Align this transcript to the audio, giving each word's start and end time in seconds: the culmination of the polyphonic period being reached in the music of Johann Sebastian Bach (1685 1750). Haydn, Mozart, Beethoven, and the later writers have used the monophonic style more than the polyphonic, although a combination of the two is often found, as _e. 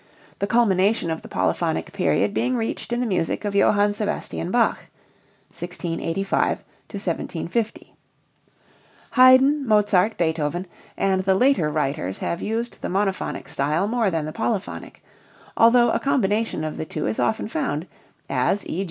the 0.39 0.47
culmination 0.47 1.11
of 1.11 1.21
the 1.21 1.27
polyphonic 1.27 1.93
period 1.93 2.33
being 2.33 2.55
reached 2.57 2.91
in 2.91 2.99
the 2.99 3.05
music 3.05 3.45
of 3.45 3.53
Johann 3.53 3.93
Sebastian 3.93 4.49
Bach 4.49 4.87
(1685 5.53 6.63
1750). 6.89 7.93
Haydn, 9.11 9.63
Mozart, 9.67 10.17
Beethoven, 10.17 10.65
and 10.97 11.21
the 11.23 11.35
later 11.35 11.69
writers 11.69 12.17
have 12.17 12.41
used 12.41 12.81
the 12.81 12.87
monophonic 12.89 13.47
style 13.47 13.87
more 13.87 14.09
than 14.09 14.25
the 14.25 14.31
polyphonic, 14.33 15.03
although 15.55 15.91
a 15.91 15.99
combination 15.99 16.63
of 16.63 16.77
the 16.77 16.85
two 16.85 17.05
is 17.05 17.19
often 17.19 17.47
found, 17.47 17.85
as 18.27 18.63
_e. 18.63 18.79